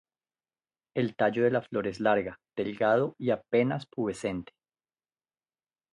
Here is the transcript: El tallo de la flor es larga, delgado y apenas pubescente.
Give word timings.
El 0.95 1.15
tallo 1.15 1.43
de 1.43 1.51
la 1.51 1.61
flor 1.61 1.85
es 1.85 1.99
larga, 1.99 2.39
delgado 2.55 3.13
y 3.19 3.29
apenas 3.29 3.85
pubescente. 3.85 4.51